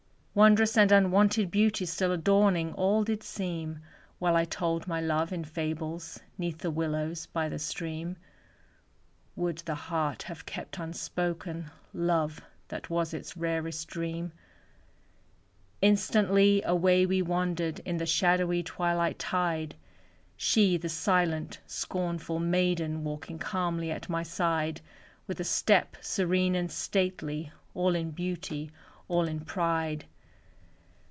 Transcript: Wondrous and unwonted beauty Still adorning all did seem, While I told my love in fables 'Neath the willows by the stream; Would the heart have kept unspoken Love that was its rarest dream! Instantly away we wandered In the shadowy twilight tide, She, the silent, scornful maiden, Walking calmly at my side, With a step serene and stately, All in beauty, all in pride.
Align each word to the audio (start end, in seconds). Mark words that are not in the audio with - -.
Wondrous 0.33 0.77
and 0.77 0.93
unwonted 0.93 1.51
beauty 1.51 1.85
Still 1.85 2.13
adorning 2.13 2.71
all 2.75 3.03
did 3.03 3.21
seem, 3.21 3.79
While 4.17 4.37
I 4.37 4.45
told 4.45 4.87
my 4.87 5.01
love 5.01 5.33
in 5.33 5.43
fables 5.43 6.21
'Neath 6.37 6.59
the 6.59 6.71
willows 6.71 7.25
by 7.25 7.49
the 7.49 7.59
stream; 7.59 8.15
Would 9.35 9.57
the 9.57 9.75
heart 9.75 10.23
have 10.23 10.45
kept 10.45 10.77
unspoken 10.79 11.69
Love 11.93 12.39
that 12.69 12.89
was 12.89 13.13
its 13.13 13.35
rarest 13.35 13.89
dream! 13.89 14.31
Instantly 15.81 16.61
away 16.63 17.05
we 17.05 17.21
wandered 17.21 17.79
In 17.79 17.97
the 17.97 18.05
shadowy 18.05 18.63
twilight 18.63 19.19
tide, 19.19 19.75
She, 20.37 20.77
the 20.77 20.87
silent, 20.87 21.59
scornful 21.67 22.39
maiden, 22.39 23.03
Walking 23.03 23.37
calmly 23.37 23.91
at 23.91 24.07
my 24.07 24.23
side, 24.23 24.79
With 25.27 25.41
a 25.41 25.43
step 25.43 25.97
serene 25.99 26.55
and 26.55 26.71
stately, 26.71 27.51
All 27.75 27.95
in 27.95 28.11
beauty, 28.11 28.71
all 29.09 29.27
in 29.27 29.41
pride. 29.41 30.05